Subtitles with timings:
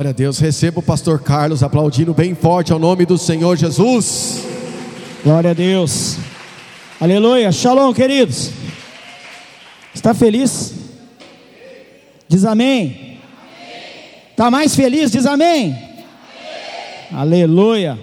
[0.00, 4.44] Glória a Deus, receba o pastor Carlos aplaudindo bem forte ao nome do Senhor Jesus.
[5.24, 6.18] Glória a Deus.
[7.00, 7.50] Aleluia.
[7.50, 8.52] Shalom, queridos.
[9.92, 10.72] Está feliz?
[12.28, 13.18] Diz amém.
[14.30, 15.10] Está mais feliz?
[15.10, 15.76] Diz amém.
[17.12, 17.98] Aleluia.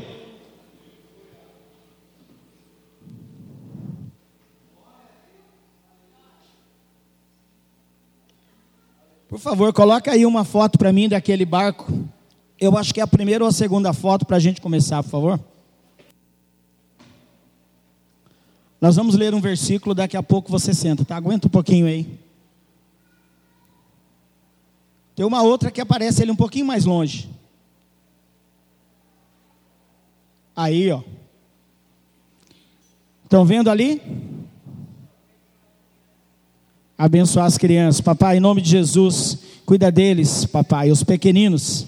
[9.36, 11.92] Por favor, coloca aí uma foto para mim daquele barco.
[12.58, 15.10] Eu acho que é a primeira ou a segunda foto para a gente começar, por
[15.10, 15.40] favor.
[18.80, 21.18] Nós vamos ler um versículo, daqui a pouco você senta, tá?
[21.18, 22.18] Aguenta um pouquinho aí.
[25.14, 27.30] Tem uma outra que aparece ele um pouquinho mais longe.
[30.56, 31.04] Aí, ó.
[33.26, 34.02] Estão vendo ali?
[36.98, 38.00] Abençoar as crianças.
[38.02, 41.88] Papai, em nome de Jesus, cuida deles, papai, os pequeninos.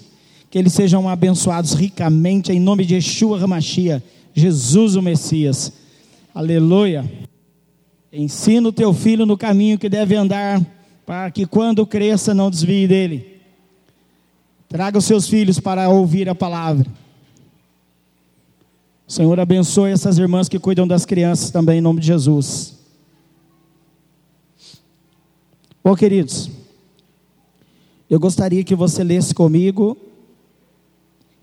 [0.50, 4.02] Que eles sejam abençoados ricamente, em nome de Yeshua Ramachia,
[4.34, 5.72] Jesus o Messias.
[6.34, 7.10] Aleluia.
[8.12, 10.60] Ensina o teu filho no caminho que deve andar,
[11.04, 13.38] para que quando cresça não desvie dele.
[14.68, 16.86] Traga os seus filhos para ouvir a palavra.
[19.06, 22.77] Senhor, abençoe essas irmãs que cuidam das crianças também, em nome de Jesus.
[25.88, 26.50] Bom, queridos,
[28.10, 29.96] eu gostaria que você lesse comigo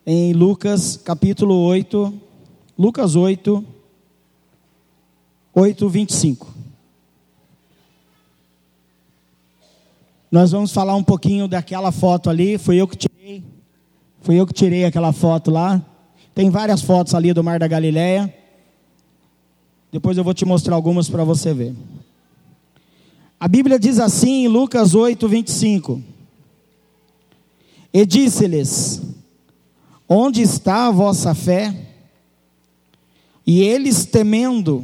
[0.05, 2.13] em Lucas capítulo 8,
[2.77, 3.65] Lucas 8,
[5.52, 6.53] 8, 25.
[10.31, 13.43] Nós vamos falar um pouquinho daquela foto ali, foi eu que tirei,
[14.21, 15.83] foi eu que tirei aquela foto lá.
[16.35, 18.31] Tem várias fotos ali do Mar da Galileia.
[19.91, 21.73] Depois eu vou te mostrar algumas para você ver.
[23.45, 26.01] A Bíblia diz assim em Lucas 8, 25:
[27.93, 29.03] E disse-lhes:
[30.09, 31.71] Onde está a vossa fé?
[33.45, 34.83] E eles, temendo,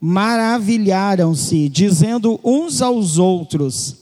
[0.00, 3.98] maravilharam-se, dizendo uns aos outros: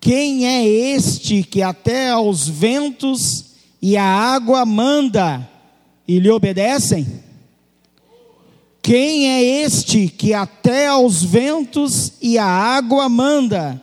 [0.00, 3.44] Quem é este que até aos ventos
[3.80, 5.48] e a água manda
[6.08, 7.06] e lhe obedecem?
[8.88, 13.78] Quem é este que até aos ventos e a água manda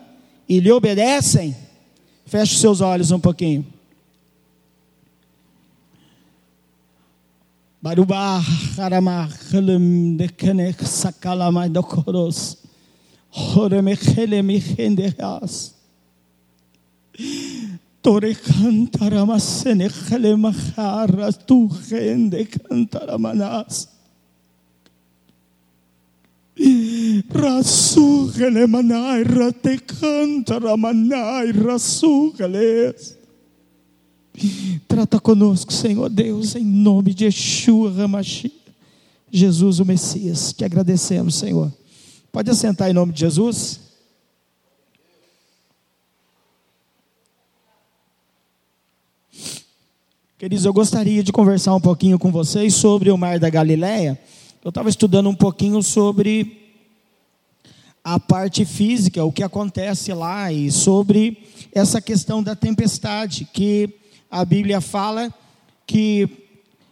[0.50, 1.56] e lhe obedecem?
[2.26, 3.64] Feche seus olhos um pouquinho.
[7.80, 8.42] Barubá,
[8.76, 12.58] Haramá, Helem, Dekenek, Sakalamai, Dokoros,
[13.30, 15.76] Horemechelem, Henderas,
[18.02, 23.95] Tore cantaramassene, Helemaharas, Tu rende cantaramanas.
[27.34, 33.18] Rasugale manai rate cantara manai rasugales.
[34.88, 38.54] Trata conosco, Senhor Deus, em nome de Yeshua Ramashi,
[39.30, 40.54] Jesus o Messias.
[40.54, 41.72] Te agradecemos, Senhor.
[42.32, 43.82] Pode assentar em nome de Jesus.
[50.38, 54.20] Queridos, eu gostaria de conversar um pouquinho com vocês sobre o Mar da Galileia
[54.66, 56.74] eu estava estudando um pouquinho sobre
[58.04, 61.38] a parte física, o que acontece lá, e sobre
[61.72, 63.88] essa questão da tempestade, que
[64.30, 65.32] a Bíblia fala
[65.86, 66.28] que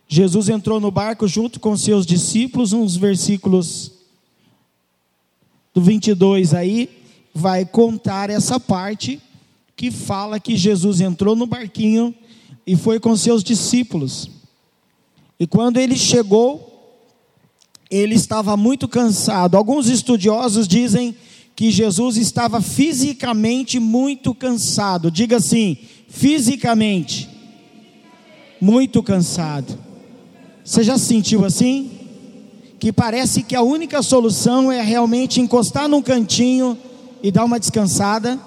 [0.08, 3.92] Jesus entrou no barco junto com seus discípulos, uns versículos
[5.74, 6.88] do 22 aí,
[7.34, 9.20] vai contar essa parte
[9.76, 12.14] que fala que Jesus entrou no barquinho
[12.68, 14.30] e foi com seus discípulos.
[15.40, 16.72] E quando ele chegou
[17.94, 19.56] ele estava muito cansado.
[19.56, 21.16] Alguns estudiosos dizem
[21.56, 25.12] que Jesus estava fisicamente muito cansado.
[25.12, 25.78] Diga assim:
[26.10, 27.30] fisicamente
[28.60, 29.78] muito cansado.
[30.66, 31.92] Você já se sentiu assim?
[32.80, 36.78] Que parece que a única solução é realmente encostar num cantinho
[37.22, 38.40] e dar uma descansada?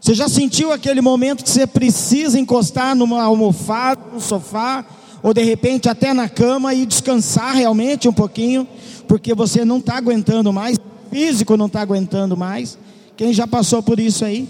[0.00, 4.84] Você já sentiu aquele momento que você precisa encostar numa almofada, num sofá?
[5.24, 8.68] Ou de repente até na cama e descansar realmente um pouquinho,
[9.08, 10.76] porque você não está aguentando mais,
[11.10, 12.76] físico não está aguentando mais.
[13.16, 14.46] Quem já passou por isso aí?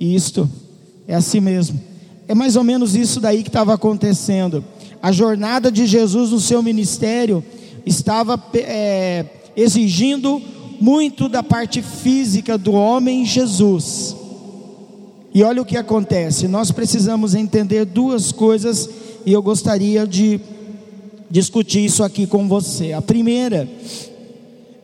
[0.00, 0.50] Isto,
[1.06, 1.80] é assim mesmo.
[2.26, 4.64] É mais ou menos isso daí que estava acontecendo.
[5.00, 7.44] A jornada de Jesus no seu ministério
[7.86, 9.24] estava é,
[9.56, 10.42] exigindo
[10.80, 14.16] muito da parte física do homem Jesus.
[15.32, 18.90] E olha o que acontece, nós precisamos entender duas coisas
[19.24, 20.40] e eu gostaria de
[21.30, 22.92] discutir isso aqui com você.
[22.92, 23.68] A primeira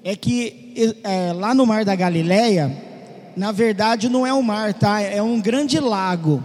[0.05, 0.67] é que
[1.03, 2.77] é, lá no Mar da Galileia,
[3.37, 5.00] na verdade não é um mar, tá?
[5.00, 6.44] É um grande lago.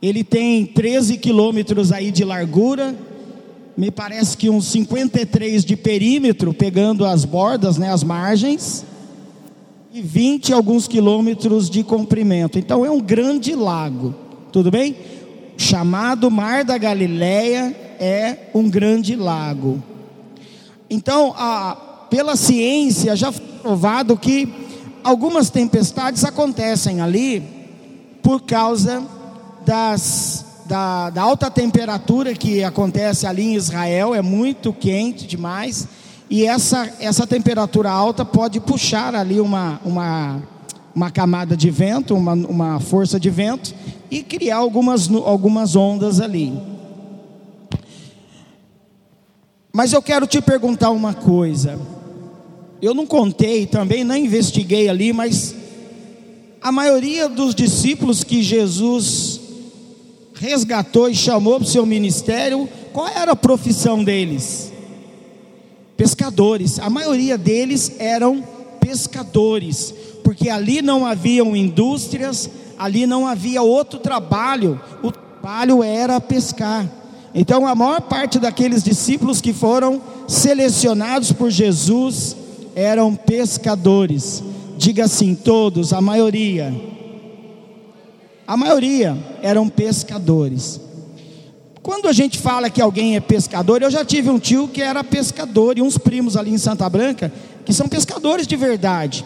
[0.00, 2.94] Ele tem 13 quilômetros aí de largura,
[3.76, 8.84] me parece que uns 53 de perímetro, pegando as bordas, né, as margens,
[9.92, 12.58] e 20 alguns quilômetros de comprimento.
[12.58, 14.14] Então é um grande lago,
[14.52, 14.96] tudo bem?
[15.60, 19.82] Chamado Mar da Galileia é um grande lago.
[20.88, 24.50] Então, a, pela ciência já foi provado que
[25.04, 27.42] algumas tempestades acontecem ali
[28.22, 29.06] por causa
[29.66, 35.86] das, da, da, alta temperatura que acontece ali em Israel, é muito quente demais,
[36.30, 40.40] e essa, essa temperatura alta pode puxar ali uma, uma,
[40.94, 43.74] uma camada de vento, uma, uma força de vento,
[44.10, 46.52] e criar algumas, algumas ondas ali.
[49.72, 51.78] Mas eu quero te perguntar uma coisa.
[52.82, 55.54] Eu não contei também, não investiguei ali, mas
[56.60, 59.40] a maioria dos discípulos que Jesus
[60.34, 64.72] resgatou e chamou para o seu ministério, qual era a profissão deles?
[65.96, 66.78] Pescadores.
[66.78, 68.42] A maioria deles eram
[68.80, 69.94] pescadores,
[70.30, 72.48] porque ali não haviam indústrias,
[72.78, 76.88] ali não havia outro trabalho, o trabalho era pescar.
[77.34, 82.36] Então, a maior parte daqueles discípulos que foram selecionados por Jesus
[82.76, 84.40] eram pescadores.
[84.78, 86.72] Diga assim, todos, a maioria.
[88.46, 90.80] A maioria eram pescadores.
[91.82, 95.02] Quando a gente fala que alguém é pescador, eu já tive um tio que era
[95.02, 97.32] pescador e uns primos ali em Santa Branca
[97.64, 99.24] que são pescadores de verdade.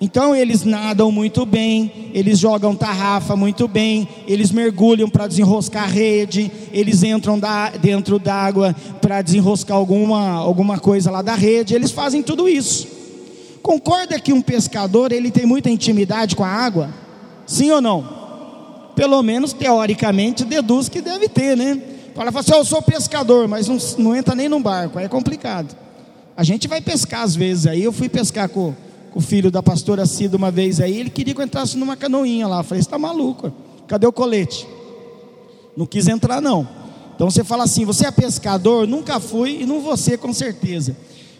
[0.00, 5.86] Então eles nadam muito bem, eles jogam tarrafa muito bem, eles mergulham para desenroscar a
[5.86, 11.90] rede, eles entram da, dentro d'água para desenroscar alguma, alguma coisa lá da rede, eles
[11.90, 12.86] fazem tudo isso.
[13.62, 16.90] Concorda que um pescador ele tem muita intimidade com a água?
[17.46, 18.06] Sim ou não?
[18.94, 21.80] Pelo menos teoricamente deduz que deve ter, né?
[22.14, 25.74] Fala assim, eu sou pescador, mas não, não entra nem num barco, aí é complicado.
[26.36, 28.74] A gente vai pescar às vezes aí, eu fui pescar com
[29.16, 32.46] o filho da pastora Cida uma vez aí, ele queria que eu entrasse numa canoinha
[32.46, 32.58] lá.
[32.58, 33.50] Eu falei, você está maluco?
[33.88, 34.68] Cadê o colete?
[35.74, 36.68] Não quis entrar, não.
[37.14, 38.86] Então você fala assim: você é pescador?
[38.86, 40.94] Nunca fui e não ser com certeza.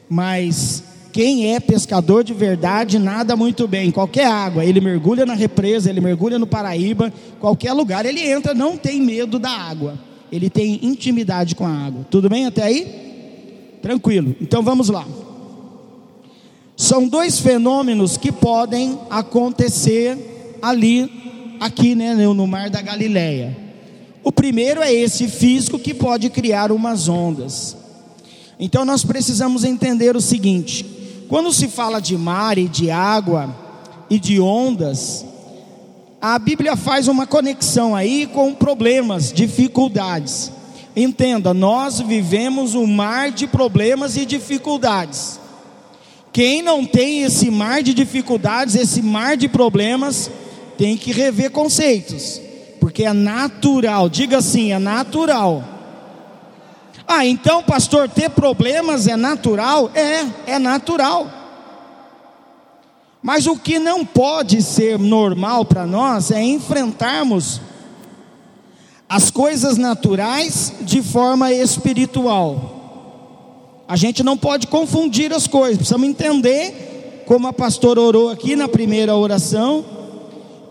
[0.08, 0.82] Mas
[1.12, 3.90] quem é pescador de verdade nada muito bem.
[3.90, 8.78] Qualquer água, ele mergulha na represa, ele mergulha no Paraíba, qualquer lugar ele entra, não
[8.78, 9.99] tem medo da água.
[10.32, 12.06] Ele tem intimidade com a água.
[12.11, 13.78] Tudo bem até aí?
[13.82, 14.34] Tranquilo.
[14.40, 15.05] Então vamos lá.
[16.76, 23.56] São dois fenômenos que podem acontecer ali, aqui, né, no Mar da Galileia.
[24.23, 27.76] O primeiro é esse físico que pode criar umas ondas.
[28.58, 30.84] Então nós precisamos entender o seguinte:
[31.28, 33.55] quando se fala de mar e de água
[34.11, 35.25] e de ondas,
[36.20, 40.52] a Bíblia faz uma conexão aí com problemas, dificuldades.
[40.94, 45.38] Entenda, nós vivemos um mar de problemas e dificuldades.
[46.37, 50.31] Quem não tem esse mar de dificuldades, esse mar de problemas,
[50.77, 52.43] tem que rever conceitos,
[52.79, 55.65] porque é natural, diga assim, é natural.
[57.09, 59.91] Ah, então, pastor, ter problemas é natural?
[59.94, 61.27] É, é natural.
[63.23, 67.62] Mas o que não pode ser normal para nós é enfrentarmos
[69.09, 72.75] as coisas naturais de forma espiritual.
[73.88, 78.66] A gente não pode confundir as coisas, precisamos entender, como a pastora orou aqui na
[78.66, 79.85] primeira oração,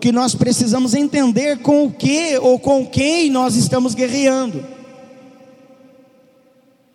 [0.00, 4.62] que nós precisamos entender com o que ou com quem nós estamos guerreando.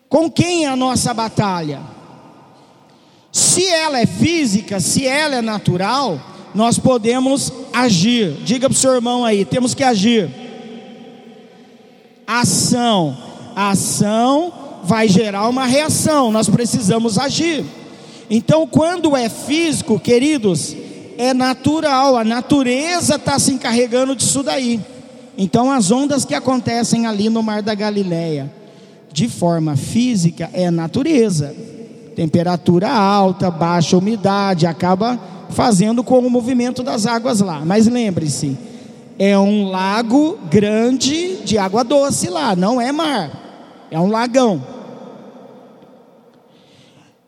[0.08, 1.82] Com quem é a nossa batalha?
[3.32, 6.20] Se ela é física, se ela é natural,
[6.54, 8.34] nós podemos agir.
[8.44, 10.30] Diga para o seu irmão aí, temos que agir.
[12.28, 13.18] Ação.
[13.56, 17.64] Ação vai gerar uma reação, nós precisamos agir.
[18.30, 20.76] Então, quando é físico, queridos,
[21.18, 24.80] é natural, a natureza está se encarregando disso daí.
[25.38, 28.52] Então, as ondas que acontecem ali no Mar da Galileia,
[29.12, 31.56] de forma física, é natureza.
[32.16, 35.20] Temperatura alta, baixa umidade, acaba
[35.50, 37.64] fazendo com o movimento das águas lá.
[37.66, 38.58] Mas lembre-se,
[39.20, 43.51] é um lago grande de água doce lá, não é mar.
[43.92, 44.66] É um lagão.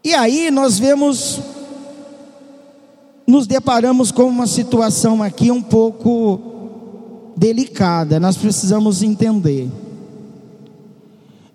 [0.02, 1.40] E aí nós vemos,
[3.28, 9.70] nos deparamos com uma situação aqui um pouco delicada, nós precisamos entender.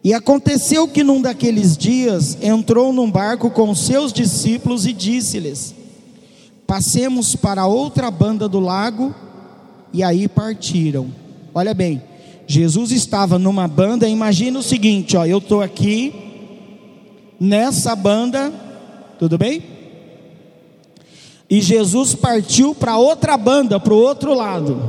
[0.04, 5.74] E aconteceu que num daqueles dias entrou num barco com seus discípulos e disse-lhes:
[6.66, 9.14] Passemos para outra banda do lago,
[9.92, 11.08] e aí partiram.
[11.54, 12.02] Olha bem,
[12.50, 16.14] Jesus estava numa banda, imagina o seguinte, ó, eu estou aqui
[17.38, 18.50] nessa banda,
[19.18, 19.62] tudo bem?
[21.50, 24.80] E Jesus partiu para outra banda, para o outro lado.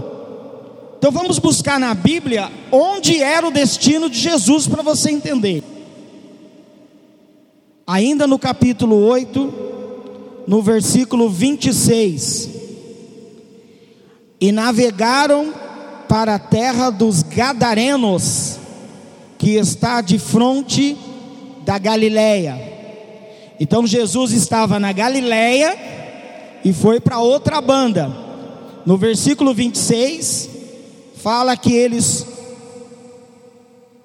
[0.97, 5.61] Então vamos buscar na Bíblia onde era o destino de Jesus para você entender.
[7.85, 9.53] Ainda no capítulo 8,
[10.47, 12.49] no versículo 26.
[14.39, 15.53] E navegaram
[16.09, 18.57] para a terra dos Gadarenos,
[19.37, 20.97] que está de frente
[21.63, 22.59] da Galileia.
[23.59, 25.77] Então Jesus estava na Galileia
[26.65, 28.11] e foi para outra banda.
[28.87, 30.49] No versículo 26
[31.21, 32.25] fala que eles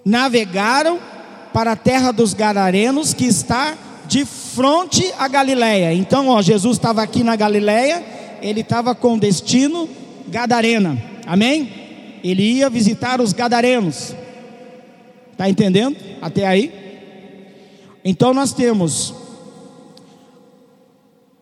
[0.05, 1.01] navegaram
[1.55, 5.95] para a terra dos Gadarenos, que está de frente à Galileia.
[5.95, 8.05] Então, ó, Jesus estava aqui na Galileia,
[8.43, 9.89] ele estava com destino
[10.29, 11.03] Gadarena.
[11.25, 11.84] Amém?
[12.25, 14.14] Ele ia visitar os gadarenos.
[15.31, 15.97] Está entendendo?
[16.23, 16.73] Até aí?
[18.02, 19.12] Então nós temos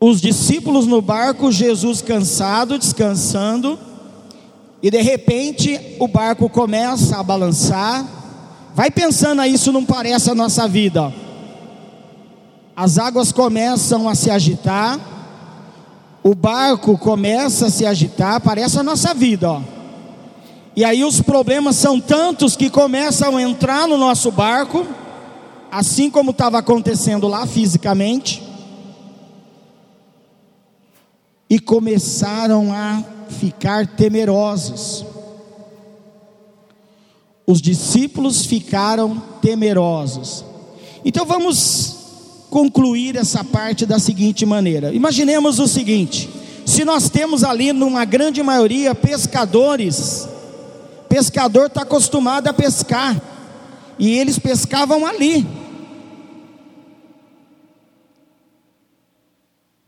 [0.01, 3.79] os discípulos no barco, Jesus cansado, descansando,
[4.83, 8.05] e de repente o barco começa a balançar.
[8.75, 11.15] Vai pensando aí, isso não parece a nossa vida.
[12.75, 14.99] As águas começam a se agitar,
[16.25, 19.82] o barco começa a se agitar, parece a nossa vida, ó.
[20.75, 24.87] E aí os problemas são tantos que começam a entrar no nosso barco,
[25.71, 28.43] assim como estava acontecendo lá fisicamente,
[31.49, 35.05] e começaram a ficar temerosos.
[37.47, 40.43] Os discípulos ficaram temerosos.
[41.05, 41.97] Então vamos
[42.49, 46.31] concluir essa parte da seguinte maneira: imaginemos o seguinte:
[46.65, 50.29] se nós temos ali, numa grande maioria, pescadores,
[51.13, 53.21] pescador está acostumado a pescar,
[53.99, 55.47] e eles pescavam ali.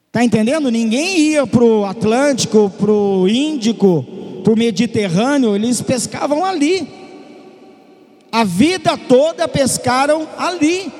[0.06, 0.70] Está entendendo?
[0.70, 4.04] Ninguém ia para o Atlântico, para o Índico,
[4.44, 6.86] para o Mediterrâneo, eles pescavam ali.
[8.30, 10.92] A vida toda pescaram ali.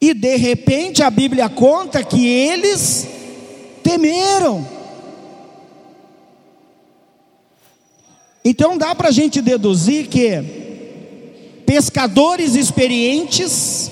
[0.00, 3.06] E de repente a Bíblia conta que eles
[3.84, 4.75] temeram.
[8.48, 10.40] Então dá para a gente deduzir que
[11.66, 13.90] pescadores experientes,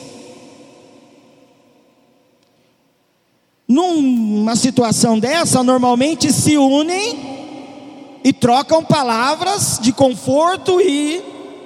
[3.66, 11.20] numa situação dessa, normalmente se unem e trocam palavras de conforto e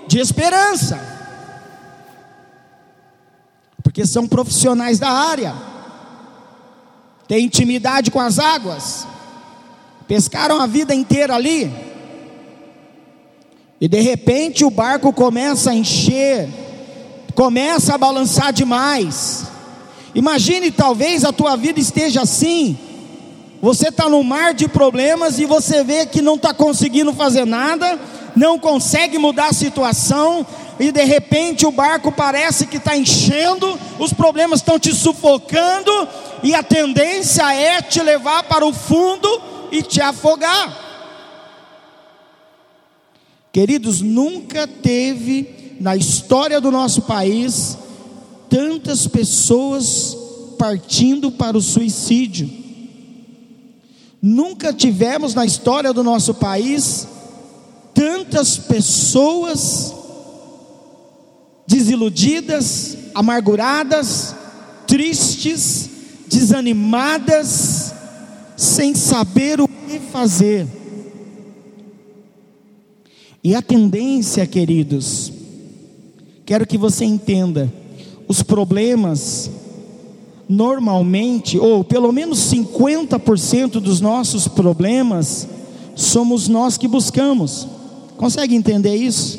[0.07, 0.99] de esperança,
[3.83, 5.55] porque são profissionais da área,
[7.29, 9.07] têm intimidade com as águas,
[10.07, 11.88] pescaram a vida inteira ali
[13.81, 16.49] e de repente o barco começa a encher,
[17.35, 19.45] começa a balançar demais.
[20.15, 22.77] Imagine, talvez a tua vida esteja assim.
[23.61, 27.99] Você está no mar de problemas e você vê que não está conseguindo fazer nada,
[28.35, 30.47] não consegue mudar a situação,
[30.79, 36.09] e de repente o barco parece que está enchendo, os problemas estão te sufocando,
[36.43, 39.29] e a tendência é te levar para o fundo
[39.73, 40.88] e te afogar.
[43.53, 47.79] Queridos, nunca teve na história do nosso país
[48.49, 50.17] tantas pessoas
[50.59, 52.51] partindo para o suicídio.
[54.21, 57.07] Nunca tivemos na história do nosso país
[57.95, 59.95] tantas pessoas
[61.67, 64.35] desiludidas, amarguradas,
[64.87, 65.89] tristes,
[66.27, 67.93] desanimadas,
[68.57, 70.67] sem saber o que fazer.
[73.43, 75.33] E a tendência, queridos,
[76.45, 77.73] quero que você entenda,
[78.27, 79.51] os problemas,
[80.49, 85.47] normalmente, ou pelo menos 50% dos nossos problemas,
[85.95, 87.67] somos nós que buscamos.
[88.17, 89.39] Consegue entender isso?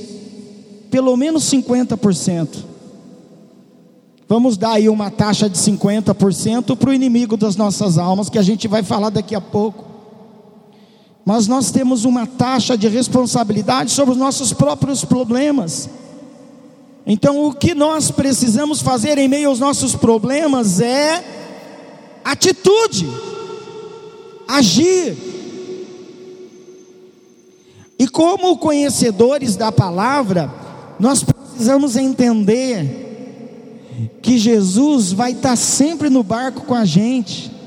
[0.90, 2.48] Pelo menos 50%.
[4.30, 8.44] Vamos dar aí uma taxa de 50% para o inimigo das nossas almas, que a
[8.44, 9.89] gente vai falar daqui a pouco
[11.30, 15.88] mas nós temos uma taxa de responsabilidade sobre os nossos próprios problemas.
[17.06, 21.24] Então, o que nós precisamos fazer em meio aos nossos problemas é
[22.26, 23.08] atitude,
[24.48, 25.16] agir.
[28.00, 30.52] E como conhecedores da palavra,
[31.00, 37.59] nós precisamos entender que Jesus vai estar sempre no barco com a gente.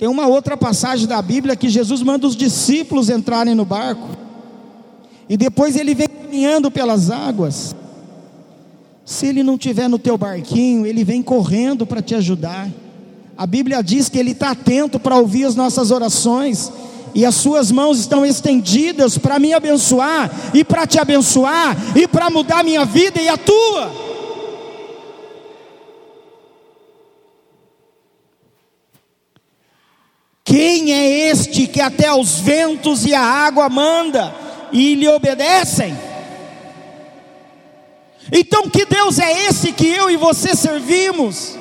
[0.00, 4.08] Tem uma outra passagem da Bíblia que Jesus manda os discípulos entrarem no barco.
[5.28, 7.76] E depois ele vem caminhando pelas águas.
[9.04, 12.66] Se ele não tiver no teu barquinho, ele vem correndo para te ajudar.
[13.36, 16.72] A Bíblia diz que ele está atento para ouvir as nossas orações
[17.14, 22.30] e as suas mãos estão estendidas para me abençoar e para te abençoar e para
[22.30, 24.09] mudar minha vida e a tua.
[30.60, 34.34] Quem é este que até os ventos e a água manda
[34.70, 35.96] e lhe obedecem?
[38.30, 41.56] Então, que Deus é esse que eu e você servimos?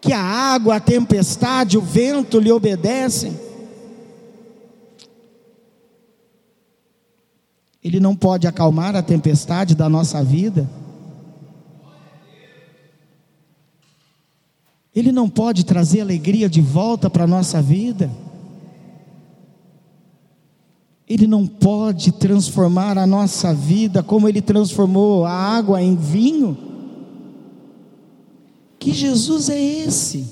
[0.00, 3.36] que a água, a tempestade, o vento lhe obedecem.
[7.82, 10.70] Ele não pode acalmar a tempestade da nossa vida.
[14.96, 18.10] Ele não pode trazer alegria de volta para a nossa vida.
[21.06, 26.56] Ele não pode transformar a nossa vida como ele transformou a água em vinho.
[28.78, 30.26] Que Jesus é esse?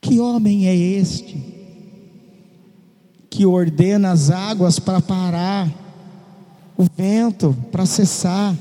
[0.00, 1.44] Que homem é este?
[3.28, 5.68] Que ordena as águas para parar,
[6.76, 8.54] o vento para cessar,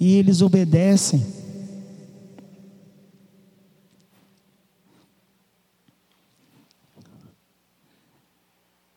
[0.00, 1.22] e eles obedecem.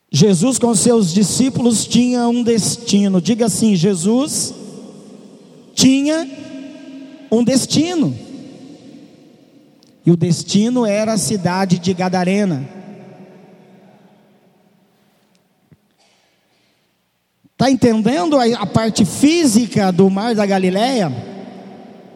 [0.10, 3.20] Jesus com seus discípulos tinha um destino.
[3.20, 4.54] Diga assim: Jesus
[5.74, 6.30] tinha
[7.30, 8.16] um destino.
[10.06, 12.83] E o destino era a cidade de Gadarena.
[17.64, 21.10] Está entendendo a, parte física do mar da Galileia?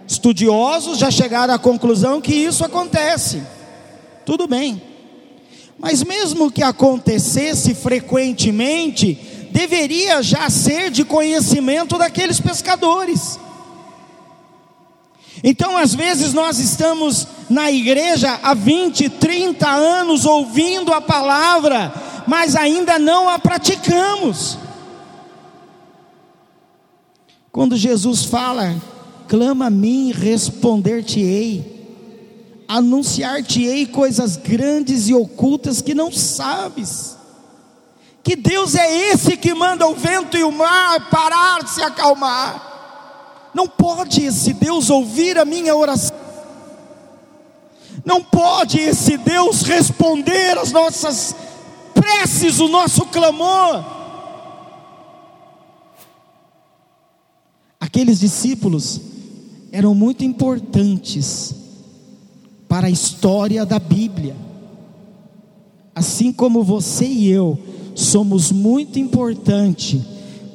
[0.05, 3.41] Estudiosos já chegaram à conclusão que isso acontece.
[4.25, 4.81] Tudo bem.
[5.79, 9.17] Mas mesmo que acontecesse frequentemente,
[9.49, 13.39] deveria já ser de conhecimento daqueles pescadores.
[15.41, 21.93] Então, às vezes, nós estamos na igreja há 20, 30 anos ouvindo a palavra,
[22.27, 24.66] mas ainda não a praticamos.
[27.57, 28.79] Quando Jesus fala,
[29.27, 31.75] clama a mim, responder-te-ei
[32.67, 37.17] anunciar-te-ei coisas grandes e ocultas que não sabes.
[38.21, 43.49] Que Deus é esse que manda o vento e o mar parar, se acalmar.
[43.55, 46.15] Não pode esse Deus ouvir a minha oração.
[48.05, 51.35] Não pode esse Deus responder as nossas
[51.95, 53.96] preces, o nosso clamor.
[57.87, 58.99] Aqueles discípulos
[59.71, 61.55] eram muito importantes
[62.67, 64.35] para a história da Bíblia.
[65.95, 67.57] Assim como você e eu
[67.95, 70.05] somos muito importante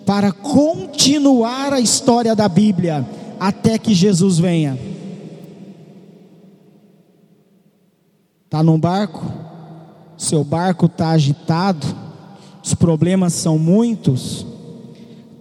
[0.04, 3.08] para continuar a história da Bíblia
[3.40, 4.78] até que Jesus venha.
[8.44, 9.24] Está num barco?
[10.18, 11.86] Seu barco está agitado,
[12.62, 14.51] os problemas são muitos.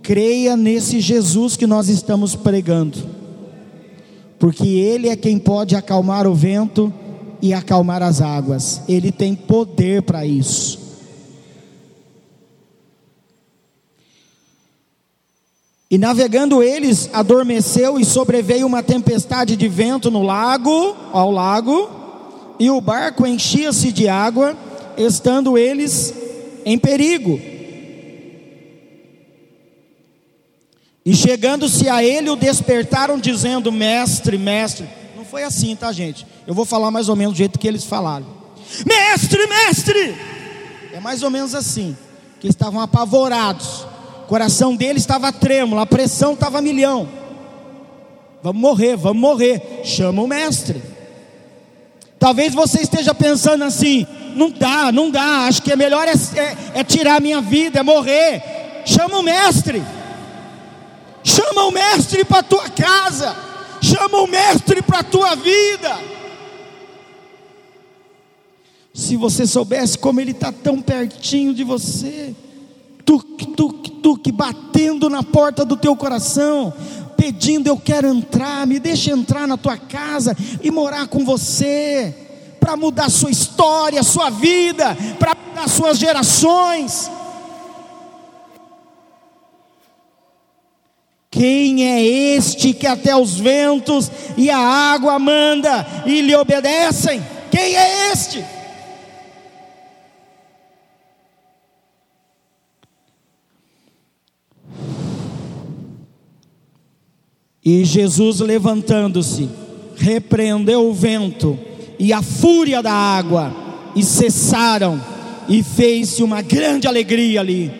[0.01, 3.21] Creia nesse Jesus que nós estamos pregando
[4.41, 6.91] porque Ele é quem pode acalmar o vento
[7.43, 10.81] e acalmar as águas, Ele tem poder para isso.
[15.91, 21.87] E navegando eles, adormeceu e sobreveio uma tempestade de vento no lago, ao lago,
[22.59, 24.57] e o barco enchia-se de água,
[24.97, 26.15] estando eles
[26.65, 27.39] em perigo.
[31.03, 34.87] E chegando-se a ele, o despertaram, dizendo: Mestre, mestre.
[35.15, 36.25] Não foi assim, tá, gente?
[36.45, 38.25] Eu vou falar mais ou menos do jeito que eles falaram:
[38.85, 40.15] Mestre, mestre.
[40.93, 41.97] É mais ou menos assim.
[42.39, 43.85] Que estavam apavorados.
[44.23, 47.07] O coração deles estava trêmulo, a pressão estava a milhão.
[48.43, 49.81] Vamos morrer, vamos morrer.
[49.83, 50.81] Chama o mestre.
[52.19, 55.47] Talvez você esteja pensando assim: não dá, não dá.
[55.47, 58.83] Acho que é melhor é, é, é tirar minha vida, é morrer.
[58.85, 59.81] Chama o mestre.
[61.33, 63.35] Chama o mestre para a tua casa.
[63.81, 65.97] Chama o mestre para a tua vida.
[68.93, 72.35] Se você soubesse como ele está tão pertinho de você,
[73.05, 76.73] tuque, tuque, tuque, batendo na porta do teu coração,
[77.15, 82.13] pedindo: Eu quero entrar, me deixa entrar na tua casa e morar com você,
[82.59, 87.09] para mudar sua história, sua vida, para mudar suas gerações.
[91.41, 97.19] Quem é este que até os ventos e a água manda e lhe obedecem?
[97.49, 98.45] Quem é este?
[107.65, 109.49] E Jesus, levantando-se,
[109.95, 111.57] repreendeu o vento
[111.97, 113.51] e a fúria da água,
[113.95, 115.03] e cessaram,
[115.49, 117.71] e fez-se uma grande alegria ali.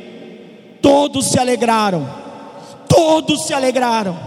[0.82, 2.21] Todos se alegraram,
[2.94, 4.18] todos se alegraram.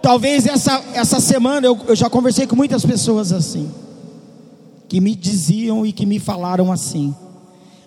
[0.00, 3.70] Talvez essa, essa semana eu, eu já conversei com muitas pessoas assim,
[4.88, 7.14] que me diziam e que me falaram assim.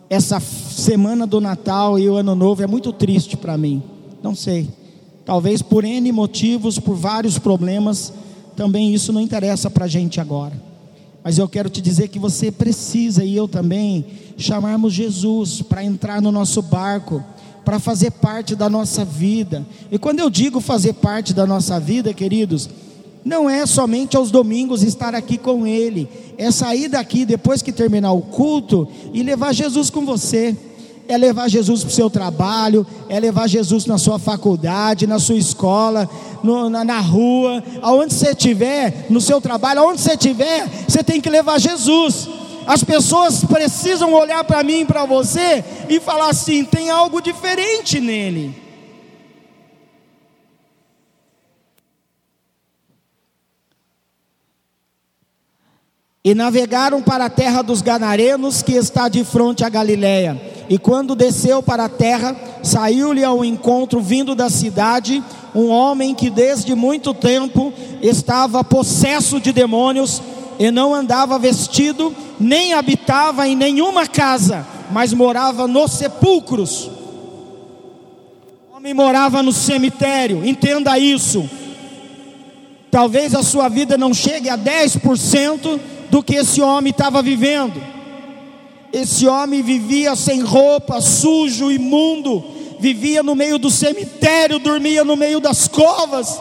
[0.09, 3.83] Essa semana do Natal e o Ano Novo é muito triste para mim,
[4.21, 4.69] não sei
[5.25, 8.13] Talvez por N motivos, por vários problemas,
[8.55, 10.53] também isso não interessa para a gente agora.
[11.23, 14.05] Mas eu quero te dizer que você precisa, e eu também,
[14.37, 17.23] chamarmos Jesus para entrar no nosso barco,
[17.65, 19.65] para fazer parte da nossa vida.
[19.91, 22.69] E quando eu digo fazer parte da nossa vida, queridos,
[23.25, 28.11] não é somente aos domingos estar aqui com Ele, é sair daqui depois que terminar
[28.11, 30.55] o culto e levar Jesus com você
[31.07, 35.35] é levar Jesus para o seu trabalho, é levar Jesus na sua faculdade, na sua
[35.35, 36.09] escola,
[36.43, 41.21] no, na, na, rua, aonde você estiver, no seu trabalho, aonde você estiver, você tem
[41.21, 42.27] que levar Jesus.
[42.67, 47.99] As pessoas precisam olhar para mim e para você e falar assim: tem algo diferente
[47.99, 48.65] nele.
[56.23, 60.41] E navegaram para a terra dos Ganarenos, que está de frente a Galiléia.
[60.67, 65.23] E quando desceu para a terra, saiu-lhe ao encontro, vindo da cidade,
[65.53, 70.19] um homem que desde muito tempo estava possesso de demônios,
[70.59, 76.89] e não andava vestido, nem habitava em nenhuma casa, mas morava nos sepulcros.
[78.71, 81.49] O homem morava no cemitério, entenda isso.
[82.89, 87.81] Talvez a sua vida não chegue a 10% do que esse homem estava vivendo.
[88.93, 92.41] Esse homem vivia sem roupa, sujo, imundo,
[92.79, 96.39] vivia no meio do cemitério, dormia no meio das covas,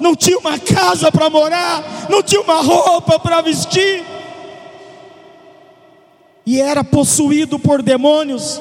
[0.00, 4.04] não tinha uma casa para morar, não tinha uma roupa para vestir,
[6.46, 8.60] e era possuído por demônios.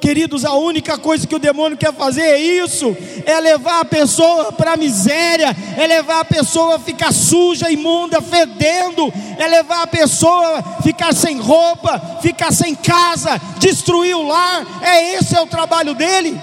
[0.00, 4.50] Queridos, a única coisa que o demônio quer fazer é isso: é levar a pessoa
[4.50, 9.86] para a miséria, é levar a pessoa a ficar suja, imunda, fedendo, é levar a
[9.86, 14.80] pessoa a ficar sem roupa, ficar sem casa, destruir o lar.
[14.82, 16.40] É esse é o trabalho dele.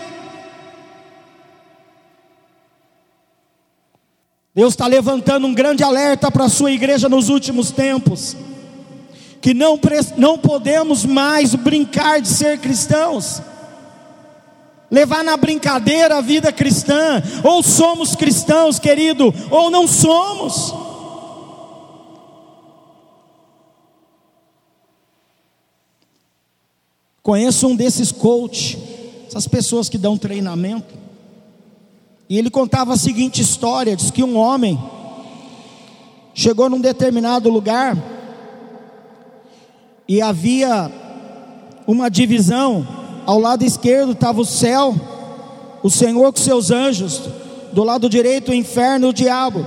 [4.57, 8.35] Deus está levantando um grande alerta para a sua igreja nos últimos tempos
[9.39, 9.79] que não,
[10.17, 13.39] não podemos mais brincar de ser cristãos,
[14.89, 20.73] levar na brincadeira a vida cristã, ou somos cristãos, querido, ou não somos.
[27.21, 28.75] Conheço um desses coach,
[29.27, 31.06] essas pessoas que dão treinamento,
[32.29, 34.77] e ele contava a seguinte história: diz que um homem
[36.33, 37.97] chegou num determinado lugar,
[40.07, 40.91] e havia
[41.85, 42.87] uma divisão.
[43.25, 44.95] Ao lado esquerdo estava o céu,
[45.83, 47.21] o Senhor com seus anjos,
[47.73, 49.65] do lado direito o inferno e o diabo.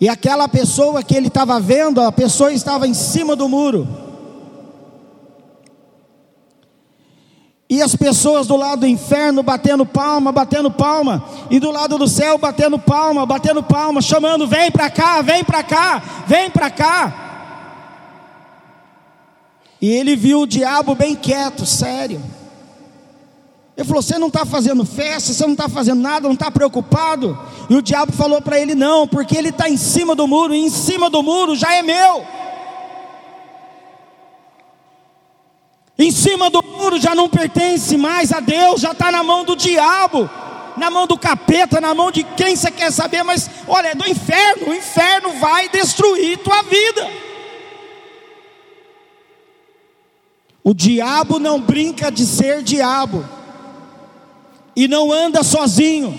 [0.00, 3.86] E aquela pessoa que ele estava vendo, a pessoa estava em cima do muro.
[7.70, 12.08] E as pessoas do lado do inferno batendo palma, batendo palma, e do lado do
[12.08, 17.26] céu batendo palma, batendo palma, chamando: vem para cá, vem para cá, vem para cá.
[19.80, 22.20] E ele viu o diabo bem quieto, sério.
[23.76, 27.38] Ele falou: Você não está fazendo festa, você não está fazendo nada, não está preocupado.
[27.68, 30.58] E o diabo falou para ele: Não, porque ele está em cima do muro, e
[30.58, 32.39] em cima do muro já é meu.
[36.00, 39.54] Em cima do muro já não pertence mais a Deus, já está na mão do
[39.54, 40.30] diabo,
[40.74, 44.08] na mão do capeta, na mão de quem você quer saber, mas olha, é do
[44.08, 47.06] inferno, o inferno vai destruir tua vida.
[50.64, 53.22] O diabo não brinca de ser diabo,
[54.74, 56.18] e não anda sozinho.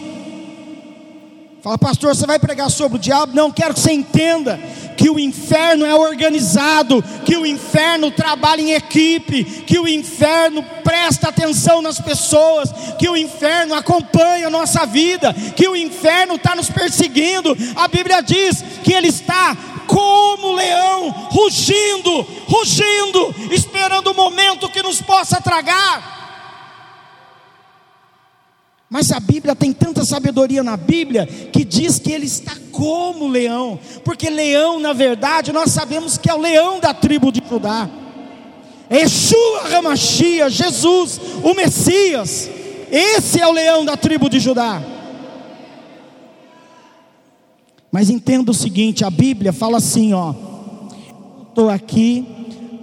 [1.64, 3.34] Fala, pastor, você vai pregar sobre o diabo?
[3.36, 4.60] Não, quero que você entenda
[5.02, 11.30] que o inferno é organizado, que o inferno trabalha em equipe, que o inferno presta
[11.30, 16.70] atenção nas pessoas, que o inferno acompanha a nossa vida, que o inferno está nos
[16.70, 17.58] perseguindo.
[17.76, 25.02] A Bíblia diz que ele está como leão, rugindo, rugindo, esperando o momento que nos
[25.02, 26.21] possa tragar.
[28.94, 33.80] Mas a Bíblia tem tanta sabedoria na Bíblia que diz que ele está como leão,
[34.04, 37.90] porque leão, na verdade, nós sabemos que é o leão da tribo de Judá.
[38.92, 42.50] Yeshua Ramachia, Jesus, o Messias,
[42.92, 44.84] esse é o leão da tribo de Judá.
[47.90, 50.36] Mas entenda o seguinte: a Bíblia fala assim, ó.
[51.48, 52.26] Estou aqui,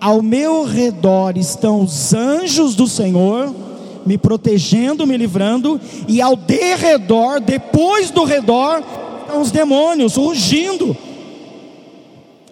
[0.01, 3.67] ao meu redor estão os anjos do Senhor
[4.09, 8.83] me protegendo, me livrando, e ao derredor, depois do redor,
[9.21, 10.97] estão os demônios rugindo,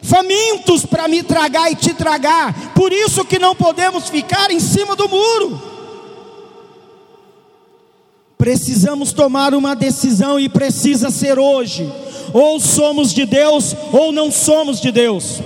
[0.02, 2.74] famintos para me tragar e te tragar.
[2.74, 5.62] Por isso que não podemos ficar em cima do muro.
[8.36, 11.90] Precisamos tomar uma decisão e precisa ser hoje.
[12.34, 15.40] Ou somos de Deus ou não somos de Deus.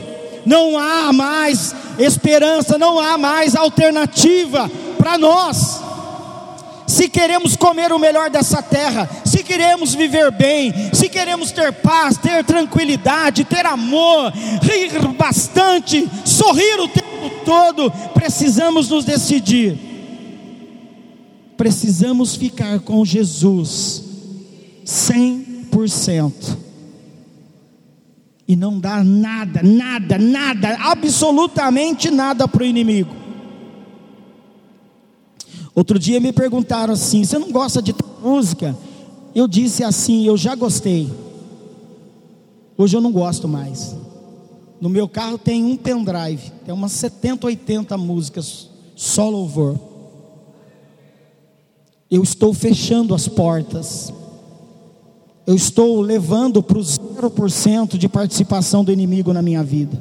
[0.44, 4.68] Não há mais esperança, não há mais alternativa
[4.98, 5.89] para nós
[6.90, 12.18] se queremos comer o melhor dessa terra, se queremos viver bem, se queremos ter paz,
[12.18, 19.78] ter tranquilidade, ter amor, rir bastante, sorrir o tempo todo, precisamos nos decidir.
[21.56, 24.02] Precisamos ficar com Jesus
[24.84, 26.56] 100%
[28.48, 33.19] e não dar nada, nada, nada, absolutamente nada para o inimigo.
[35.74, 38.76] Outro dia me perguntaram assim: você não gosta de música?
[39.34, 41.10] Eu disse assim: eu já gostei.
[42.76, 43.94] Hoje eu não gosto mais.
[44.80, 49.78] No meu carro tem um pendrive, tem umas 70, 80 músicas, só louvor.
[52.10, 54.12] Eu estou fechando as portas.
[55.46, 60.00] Eu estou levando para o 0% de participação do inimigo na minha vida.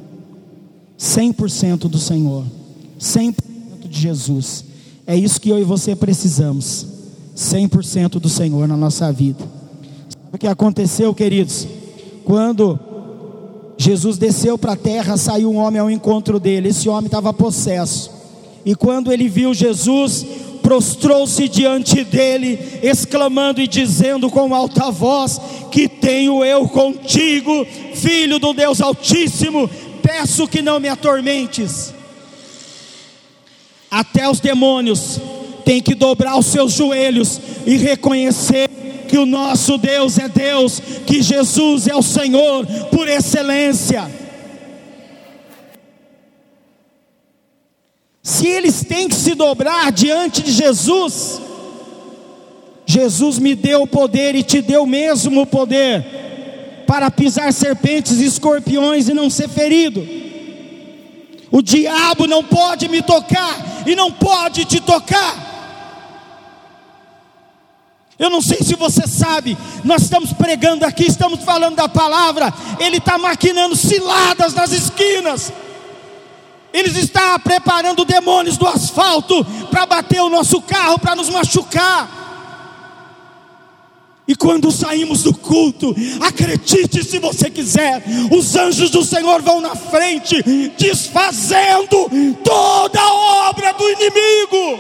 [0.98, 2.46] 100% do Senhor.
[3.00, 4.69] 100% de Jesus.
[5.10, 6.86] É isso que eu e você precisamos.
[7.36, 9.40] 100% do Senhor na nossa vida.
[10.08, 11.68] Sabe o que aconteceu, queridos?
[12.24, 12.80] Quando
[13.76, 16.70] Jesus desceu para a terra, saiu um homem ao encontro dele.
[16.70, 18.12] Esse homem estava possesso.
[18.64, 20.24] E quando ele viu Jesus,
[20.62, 25.42] prostrou-se diante dele, exclamando e dizendo com alta voz:
[25.72, 29.68] Que tenho eu contigo, filho do Deus Altíssimo,
[30.04, 31.98] peço que não me atormentes
[33.90, 35.20] até os demônios
[35.66, 38.70] têm que dobrar os seus joelhos e reconhecer
[39.08, 44.10] que o nosso Deus é Deus, que Jesus é o Senhor por excelência.
[48.22, 51.42] Se eles têm que se dobrar diante de Jesus,
[52.86, 56.06] Jesus me deu o poder e te deu mesmo o poder
[56.86, 60.08] para pisar serpentes e escorpiões e não ser ferido.
[61.52, 65.50] O diabo não pode me tocar e não pode te tocar.
[68.20, 72.98] Eu não sei se você sabe, nós estamos pregando aqui, estamos falando da palavra, ele
[72.98, 75.54] está maquinando ciladas nas esquinas,
[76.74, 82.19] ele está preparando demônios do asfalto para bater o nosso carro, para nos machucar.
[84.30, 89.76] E quando saímos do culto, acredite se você quiser, os anjos do Senhor vão na
[89.76, 90.40] frente,
[90.78, 92.08] desfazendo
[92.44, 94.80] toda a obra do inimigo.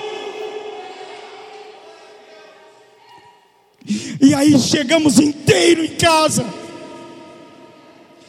[4.22, 6.46] E aí chegamos inteiro em casa,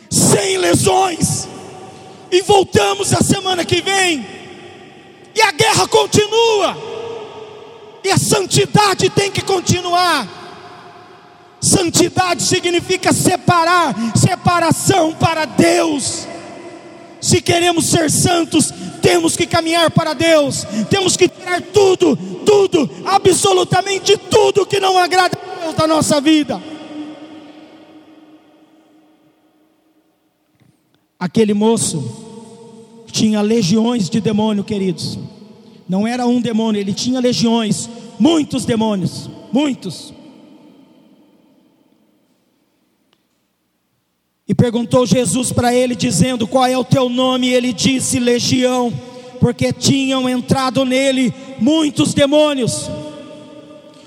[0.08, 1.46] sem lesões,
[2.32, 4.26] e voltamos a semana que vem,
[5.34, 6.74] e a guerra continua,
[8.02, 10.39] e a santidade tem que continuar.
[11.60, 16.26] Santidade significa separar, separação para Deus.
[17.20, 24.16] Se queremos ser santos, temos que caminhar para Deus, temos que tirar tudo, tudo, absolutamente
[24.16, 26.60] tudo que não agrada a Deus da nossa vida.
[31.18, 35.18] Aquele moço tinha legiões de demônio, queridos.
[35.86, 40.14] Não era um demônio, ele tinha legiões, muitos demônios, muitos.
[44.50, 47.46] E perguntou Jesus para ele, dizendo: Qual é o teu nome?
[47.46, 48.92] E ele disse: Legião,
[49.38, 52.90] porque tinham entrado nele muitos demônios.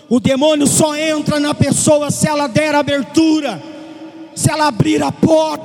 [0.10, 3.64] O demônio só entra na pessoa se ela der abertura,
[4.36, 5.64] se ela abrir a porta.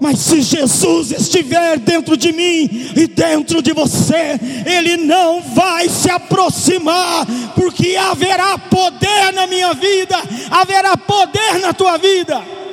[0.00, 6.10] Mas se Jesus estiver dentro de mim e dentro de você, Ele não vai se
[6.10, 7.24] aproximar,
[7.54, 10.16] porque haverá poder na minha vida,
[10.50, 12.63] haverá poder na tua vida.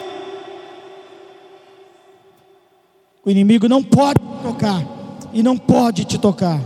[3.23, 4.87] O inimigo não pode te tocar
[5.33, 6.59] e não pode te tocar.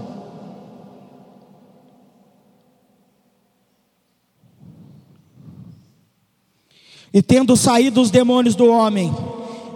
[7.14, 9.14] E tendo saído os demônios do homem,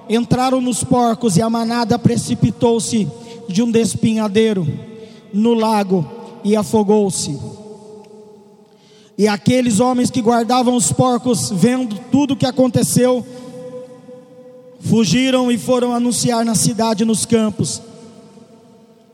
[0.10, 3.08] entraram nos porcos e a manada precipitou-se
[3.48, 4.68] de um despinhadeiro
[5.34, 6.06] no lago
[6.44, 7.40] e afogou-se.
[9.18, 13.26] E aqueles homens que guardavam os porcos, vendo tudo o que aconteceu,
[14.80, 17.82] fugiram e foram anunciar na cidade nos campos.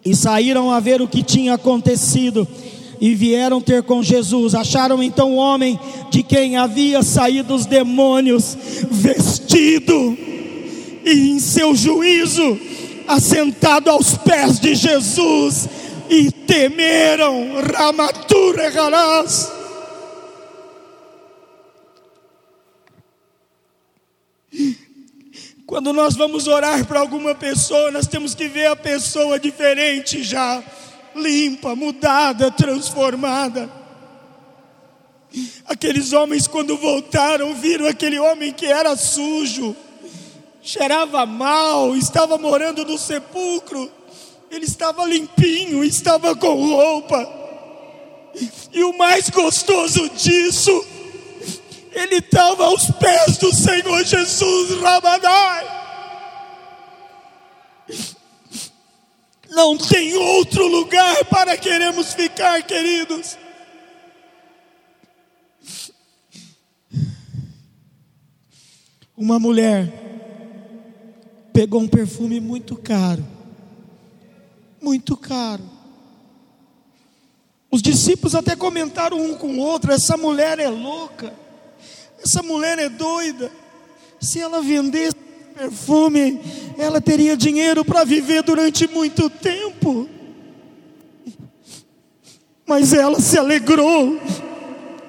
[0.03, 2.47] E saíram a ver o que tinha acontecido
[3.01, 4.53] e vieram ter com Jesus.
[4.53, 8.57] Acharam então o homem de quem havia saído os demônios,
[8.91, 10.17] vestido
[11.03, 12.57] e em seu juízo,
[13.07, 15.69] assentado aos pés de Jesus,
[16.09, 19.54] e temeram, Ramatura Harás.
[25.75, 30.63] Quando nós vamos orar para alguma pessoa, nós temos que ver a pessoa diferente já,
[31.13, 33.69] limpa, mudada, transformada.
[35.65, 39.75] Aqueles homens, quando voltaram, viram aquele homem que era sujo,
[40.61, 43.91] cheirava mal, estava morando no sepulcro,
[44.49, 47.29] ele estava limpinho, estava com roupa,
[48.71, 50.85] e o mais gostoso disso,
[51.95, 55.85] ele estava aos pés do Senhor Jesus Ramadai.
[59.49, 63.37] Não tem outro lugar para queremos ficar, queridos.
[69.15, 69.89] Uma mulher
[71.53, 73.25] pegou um perfume muito caro,
[74.81, 75.63] muito caro.
[77.71, 81.44] Os discípulos até comentaram um com o outro: essa mulher é louca.
[82.25, 83.51] Essa mulher é doida.
[84.19, 85.15] Se ela vendesse
[85.55, 86.41] perfume,
[86.75, 90.09] ela teria dinheiro para viver durante muito tempo.
[92.65, 94.19] Mas ela se alegrou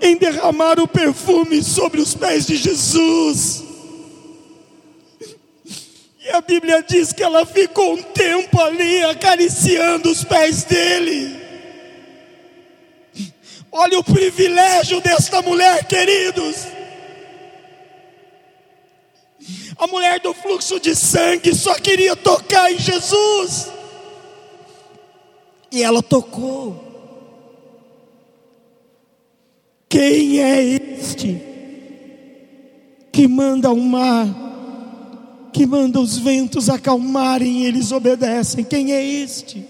[0.03, 3.65] em derramar o perfume sobre os pés de Jesus.
[6.23, 11.35] E a Bíblia diz que ela ficou um tempo ali acariciando os pés dele.
[13.73, 16.76] Olha o privilégio desta mulher, queridos.
[19.79, 23.71] A mulher do fluxo de sangue só queria tocar em Jesus.
[25.71, 26.85] E ela tocou.
[29.89, 31.41] Quem é este
[33.13, 34.27] que manda o mar,
[35.53, 38.65] que manda os ventos acalmarem e eles obedecem?
[38.65, 39.67] Quem é este?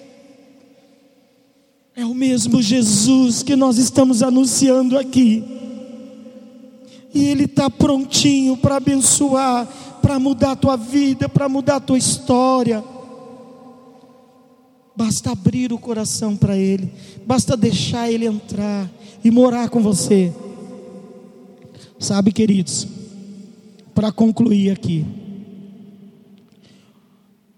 [1.97, 5.43] É o mesmo Jesus que nós estamos anunciando aqui.
[7.15, 9.67] E Ele está prontinho para abençoar
[10.07, 12.85] para mudar a tua vida, para mudar a tua história.
[14.95, 16.93] Basta abrir o coração para Ele,
[17.27, 18.89] basta deixar Ele entrar
[19.25, 20.33] e morar com você.
[21.99, 22.87] Sabe, queridos,
[23.97, 25.05] para concluir aqui,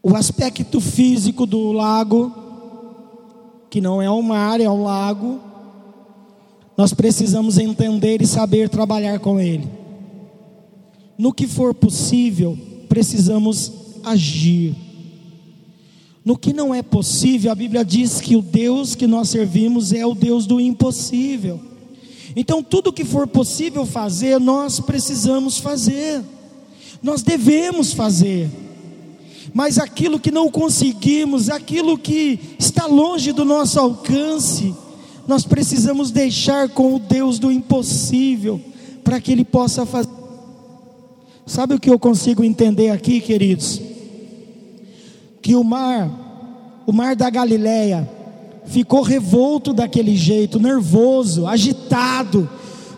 [0.03, 2.33] o aspecto físico do lago,
[3.69, 5.39] que não é um mar, é um lago,
[6.79, 9.78] nós precisamos entender e saber trabalhar com ele
[11.19, 12.57] no que for possível,
[12.89, 13.73] precisamos
[14.05, 14.75] agir.
[16.25, 20.07] No que não é possível, a Bíblia diz que o Deus que nós servimos é
[20.07, 21.61] o Deus do impossível.
[22.37, 26.23] Então, tudo que for possível fazer, nós precisamos fazer,
[27.03, 28.49] nós devemos fazer.
[29.53, 34.75] Mas aquilo que não conseguimos, aquilo que está longe do nosso alcance,
[35.27, 38.61] nós precisamos deixar com o Deus do impossível,
[39.03, 40.19] para que Ele possa fazer.
[41.49, 43.81] Sabe o que eu consigo entender aqui, queridos?
[45.41, 46.11] Que o mar,
[46.87, 48.07] o mar da Galileia,
[48.67, 52.49] ficou revolto daquele jeito, nervoso, agitado,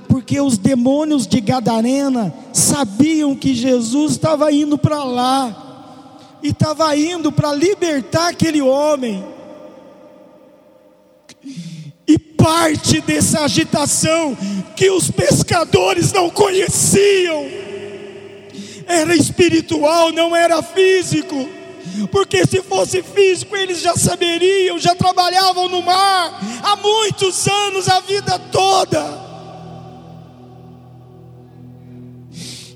[0.09, 7.31] porque os demônios de Gadarena sabiam que Jesus estava indo para lá, e estava indo
[7.31, 9.25] para libertar aquele homem.
[12.05, 14.37] E parte dessa agitação
[14.75, 17.70] que os pescadores não conheciam,
[18.91, 21.49] era espiritual, não era físico.
[22.11, 28.01] Porque se fosse físico, eles já saberiam, já trabalhavam no mar há muitos anos, a
[28.01, 29.31] vida toda.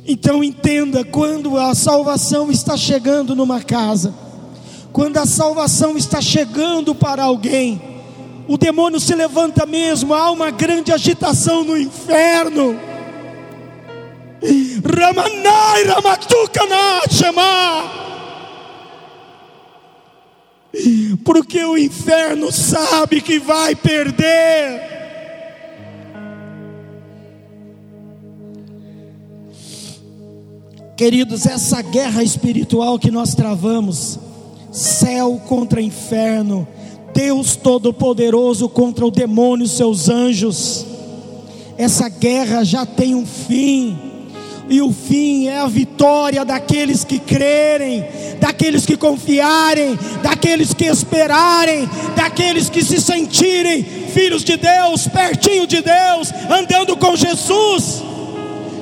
[0.07, 4.15] Então entenda: quando a salvação está chegando numa casa,
[4.93, 7.81] quando a salvação está chegando para alguém,
[8.47, 12.94] o demônio se levanta mesmo, há uma grande agitação no inferno
[14.85, 18.05] Ramanai Ramatukana Shema.
[21.25, 24.95] Porque o inferno sabe que vai perder.
[30.97, 34.19] Queridos, essa guerra espiritual que nós travamos,
[34.71, 36.69] céu contra inferno,
[37.13, 40.87] Deus Todo-Poderoso contra o demônio e seus anjos,
[41.77, 43.99] essa guerra já tem um fim,
[44.69, 48.05] e o fim é a vitória daqueles que crerem,
[48.41, 55.83] daqueles que confiarem, daqueles que esperarem, daqueles que se sentirem filhos de Deus, pertinho de
[55.83, 58.03] Deus, andando com Jesus.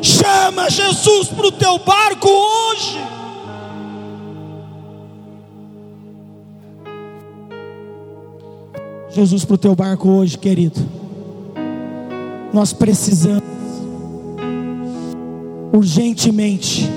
[0.01, 3.01] Chama Jesus para o teu barco hoje.
[9.11, 10.81] Jesus para o teu barco hoje, querido.
[12.53, 13.52] Nós precisamos
[15.73, 16.89] urgentemente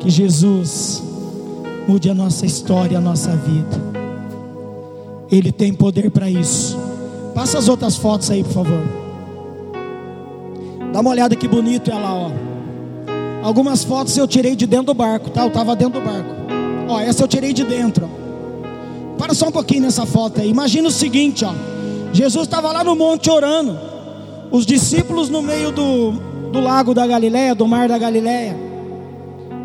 [0.00, 1.02] que Jesus
[1.86, 3.92] mude a nossa história, a nossa vida.
[5.30, 6.76] Ele tem poder para isso.
[7.34, 8.82] Passa as outras fotos aí, por favor.
[10.92, 12.30] Dá uma olhada que bonito ela, ó.
[13.42, 15.42] Algumas fotos eu tirei de dentro do barco, tá?
[15.42, 16.30] Eu estava dentro do barco.
[16.88, 18.08] Ó, essa eu tirei de dentro.
[19.16, 20.50] Para só um pouquinho nessa foto aí.
[20.50, 21.52] Imagina o seguinte, ó.
[22.12, 23.91] Jesus estava lá no monte orando.
[24.52, 26.12] Os discípulos no meio do,
[26.52, 28.54] do lago da Galileia, do mar da Galileia.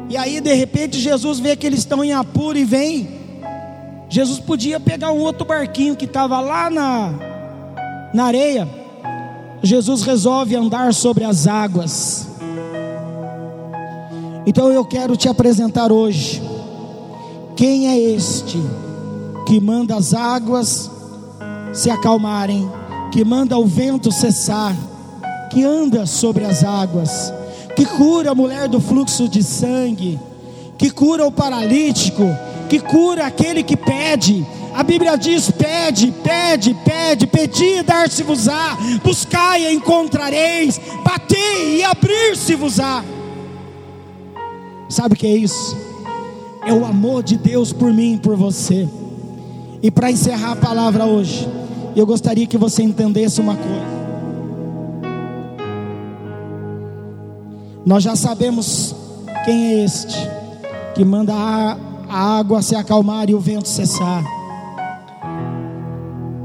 [0.09, 3.07] E aí, de repente, Jesus vê que eles estão em apuro e vem.
[4.09, 7.13] Jesus podia pegar um outro barquinho que estava lá na,
[8.13, 8.67] na areia
[9.61, 12.27] Jesus resolve andar sobre as águas.
[14.45, 16.41] Então eu quero te apresentar hoje.
[17.55, 18.57] Quem é este
[19.45, 20.91] que manda as águas
[21.73, 22.69] se acalmarem,
[23.17, 24.75] que manda o vento cessar,
[25.49, 27.33] que anda sobre as águas,
[27.75, 30.19] que cura a mulher do fluxo de sangue,
[30.77, 32.21] que cura o paralítico,
[32.69, 39.63] que cura aquele que pede, a Bíblia diz: pede, pede, pede, pedi e dar-se-vos-á, buscai
[39.63, 43.03] e encontrareis, batei e abrir-se-vos-á.
[44.89, 45.75] Sabe o que é isso?
[46.63, 48.87] É o amor de Deus por mim e por você.
[49.81, 51.49] E para encerrar a palavra hoje,
[51.99, 53.97] eu gostaria que você entendesse uma coisa.
[57.83, 58.95] Nós já sabemos
[59.43, 60.15] quem é este
[60.93, 64.23] que manda a água se acalmar e o vento cessar.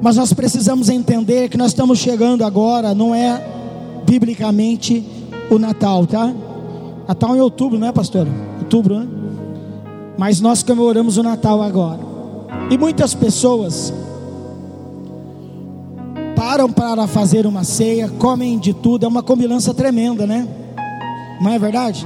[0.00, 3.44] Mas nós precisamos entender que nós estamos chegando agora, não é
[4.06, 5.06] biblicamente
[5.50, 6.32] o Natal, tá?
[7.06, 8.26] Natal em outubro, não é, pastor?
[8.58, 9.06] Outubro, né?
[10.16, 12.00] Mas nós comemoramos o Natal agora.
[12.70, 13.92] E muitas pessoas
[16.42, 20.48] param para fazer uma ceia, comem de tudo, é uma combinância tremenda, né?
[21.40, 22.04] Não é verdade?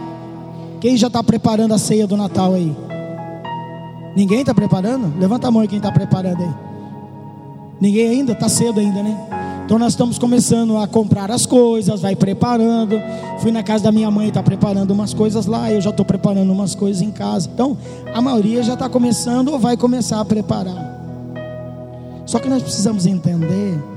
[0.78, 2.76] Quem já está preparando a ceia do Natal aí?
[4.14, 5.18] Ninguém está preparando?
[5.18, 6.54] Levanta a mão aí quem está preparando aí.
[7.80, 9.18] Ninguém ainda, está cedo ainda, né?
[9.64, 13.00] Então nós estamos começando a comprar as coisas, vai preparando.
[13.38, 16.52] Fui na casa da minha mãe, está preparando umas coisas lá, eu já estou preparando
[16.52, 17.48] umas coisas em casa.
[17.54, 17.74] Então
[18.12, 20.94] a maioria já está começando ou vai começar a preparar.
[22.26, 23.95] Só que nós precisamos entender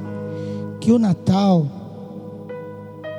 [0.80, 1.66] que o Natal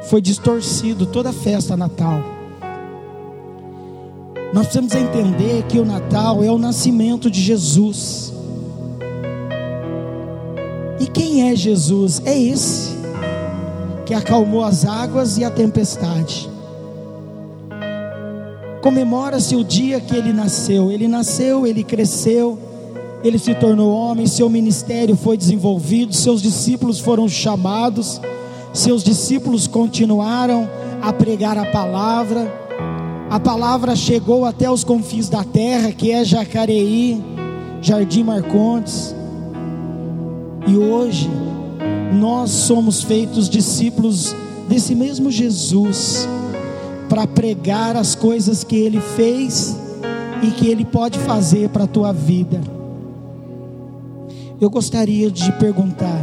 [0.09, 2.21] foi distorcido, toda a festa Natal.
[4.53, 8.33] Nós precisamos entender que o Natal é o nascimento de Jesus.
[10.99, 12.21] E quem é Jesus?
[12.25, 12.99] É esse
[14.05, 16.51] que acalmou as águas e a tempestade.
[18.83, 20.91] Comemora-se o dia que ele nasceu.
[20.91, 22.59] Ele nasceu, ele cresceu,
[23.23, 28.21] ele se tornou homem, seu ministério foi desenvolvido, seus discípulos foram chamados,
[28.73, 30.69] seus discípulos continuaram
[31.03, 32.51] a pregar a palavra.
[33.29, 37.23] A palavra chegou até os confins da terra, que é Jacareí,
[37.83, 39.15] Jardim Marcondes.
[40.67, 41.31] E hoje
[42.13, 44.35] nós somos feitos discípulos
[44.69, 46.27] desse mesmo Jesus
[47.09, 49.77] para pregar as coisas que ele fez
[50.43, 52.80] e que ele pode fazer para a tua vida.
[54.61, 56.21] Eu gostaria de perguntar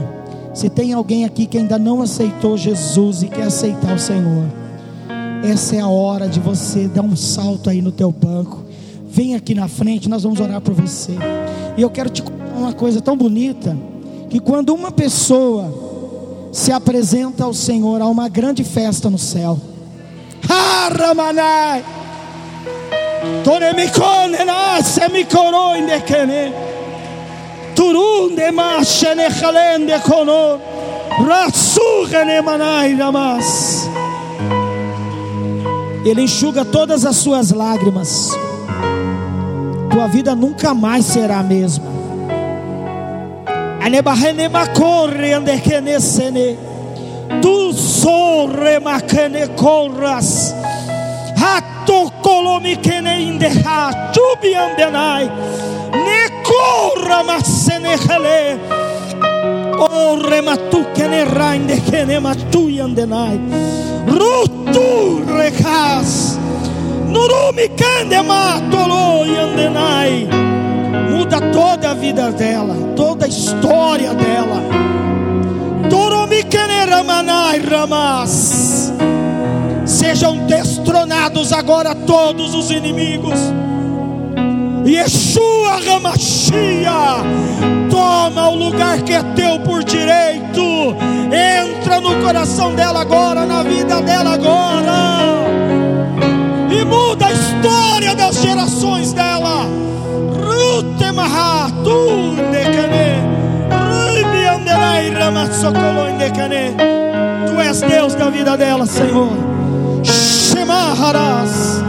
[0.54, 4.46] se tem alguém aqui que ainda não aceitou Jesus e quer aceitar o Senhor.
[5.44, 8.64] Essa é a hora de você dar um salto aí no teu banco.
[9.10, 11.14] Vem aqui na frente, nós vamos orar por você.
[11.76, 13.76] E eu quero te contar uma coisa tão bonita
[14.30, 15.74] que quando uma pessoa
[16.52, 19.60] se apresenta ao Senhor, há uma grande festa no céu.
[20.48, 21.84] Haramanai.
[23.44, 26.66] Toremikone nasce mikoro indekene.
[27.78, 30.60] Turunde mashene khalende kono.
[31.28, 33.88] Ratsugene manai ramas.
[36.04, 38.32] Ele enxuga todas as suas lágrimas.
[39.92, 41.86] Tua vida nunca mais será a mesma.
[47.42, 50.54] Tu sorre macane corras.
[51.38, 55.30] Rato colomi kenende ha tubi ambenai.
[56.58, 58.60] Nekora masenehele.
[59.80, 63.39] O rematu kenerande kenematu yandenai.
[64.08, 66.39] Rutu rekas.
[67.08, 70.28] Nurumi kandematolo yandenai.
[71.10, 74.62] Muda toda a vida dela, toda a história dela.
[75.89, 78.91] Toromi keneramanai ramas.
[79.86, 83.39] Sejam destronados agora todos os inimigos.
[84.88, 87.22] Yeshua Ramachia,
[87.90, 90.96] toma o lugar que é teu por direito.
[91.30, 95.20] Entra no coração dela agora, na vida dela agora.
[96.72, 99.66] E muda a história das gerações dela.
[101.84, 102.18] Tu.
[107.48, 109.30] Tu és Deus da vida dela, Senhor.
[110.04, 111.87] Shemaharas.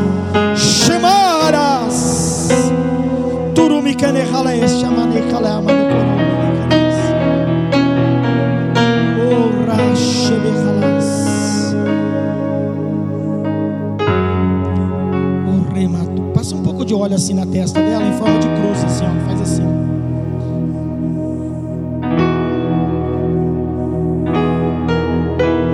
[16.34, 19.26] Passa um pouco de óleo assim na testa dela, em forma de cruz, assim, ó.
[19.26, 19.64] Faz assim.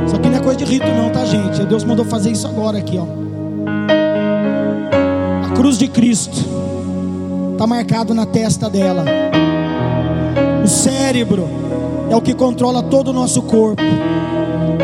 [0.06, 1.64] Isso aqui não é coisa de rito, não, tá, gente?
[1.66, 3.06] Deus mandou fazer isso agora aqui, ó.
[5.44, 6.63] A cruz de Cristo
[7.54, 9.04] está marcado na testa dela.
[10.62, 11.48] O cérebro
[12.10, 13.82] é o que controla todo o nosso corpo.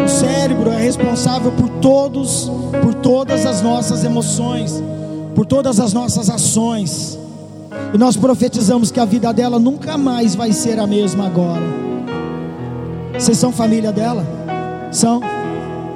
[0.05, 2.51] O cérebro é responsável por todos,
[2.81, 4.83] por todas as nossas emoções,
[5.35, 7.19] por todas as nossas ações.
[7.93, 11.63] E nós profetizamos que a vida dela nunca mais vai ser a mesma agora.
[13.19, 14.25] Vocês são família dela?
[14.93, 15.21] São?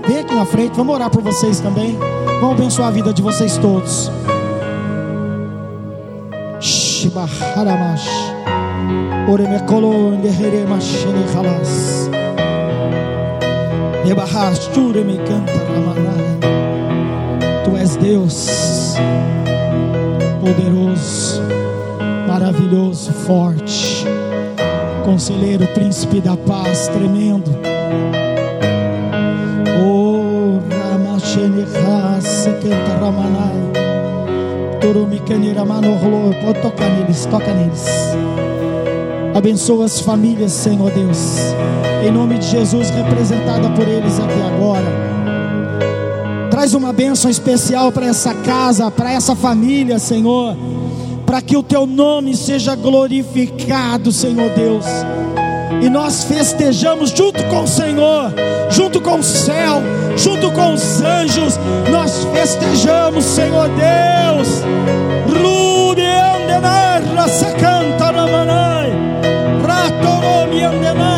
[0.07, 1.97] Vem aqui na frente, vamos orar por vocês também.
[2.41, 4.11] Vamos abençoar a vida de vocês todos.
[7.15, 8.09] Shibaharamash.
[9.29, 12.11] Oremekolo ndeheremashene halas.
[14.11, 16.39] Ebahash tureme cantaramanai.
[17.65, 18.97] Tu és Deus,
[20.41, 21.43] poderoso,
[22.27, 24.05] maravilhoso, forte,
[25.05, 27.51] conselheiro, príncipe da paz, tremendo.
[29.79, 33.94] Oh, Ramashene Hasekenta Ramanai.
[36.45, 37.87] Pode tocar neles, toca neles.
[39.35, 41.39] Abençoa as famílias, Senhor Deus.
[42.07, 44.85] Em nome de Jesus, representada por eles aqui agora.
[46.51, 50.55] Traz uma bênção especial para essa casa, para essa família, Senhor.
[51.25, 54.85] Para que o teu nome seja glorificado, Senhor Deus.
[55.83, 58.33] E nós festejamos junto com o Senhor,
[58.71, 59.83] junto com o céu,
[60.17, 61.59] junto com os anjos.
[61.91, 64.65] Nós festejamos, Senhor Deus.
[67.25, 68.93] Rasakanta ramanai.
[69.67, 71.15] Ratoromi andenai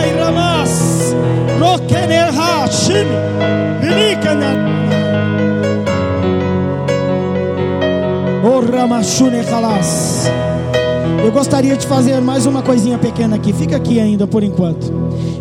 [9.56, 10.28] halas.
[11.26, 13.52] Eu gostaria de fazer mais uma coisinha pequena aqui.
[13.52, 14.92] Fica aqui ainda por enquanto.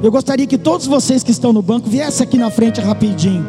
[0.02, 3.46] Eu gostaria que todos vocês que estão no banco viessem aqui na frente rapidinho.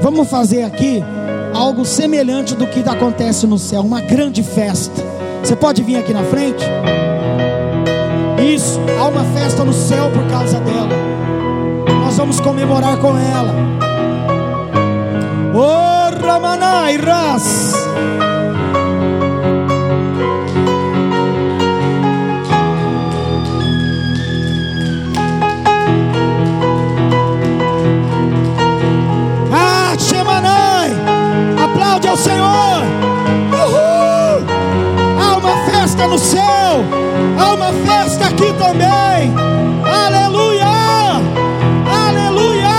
[0.00, 1.04] Vamos fazer aqui
[1.52, 5.04] algo semelhante do que acontece no céu, uma grande festa.
[5.44, 6.64] Você pode vir aqui na frente?
[8.42, 10.96] Isso, há uma festa no céu por causa dela.
[12.02, 13.54] Nós vamos comemorar com ela.
[15.54, 17.74] Oh, Ramanai Ras.
[31.98, 32.82] Aplaude ao Senhor.
[33.52, 34.46] Uhul.
[35.20, 36.84] Há uma festa no céu,
[37.38, 39.34] há uma festa aqui também.
[39.84, 40.66] Aleluia,
[42.06, 42.70] aleluia,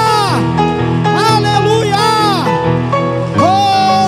[1.36, 1.98] aleluia.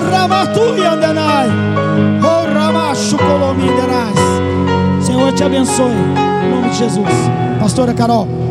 [0.10, 1.50] Ramatu Yandanai,
[2.54, 4.16] Ramachu Colominderais.
[5.02, 5.92] Senhor te abençoe,
[6.46, 7.08] em nome de Jesus.
[7.60, 8.51] Pastora Carol.